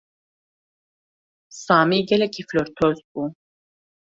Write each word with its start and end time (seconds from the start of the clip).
Samî 1.63 1.99
gelekî 2.09 2.43
flortoz 2.49 2.97
bû. 3.09 3.23